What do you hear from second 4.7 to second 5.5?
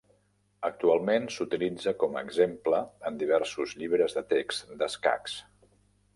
d'escacs.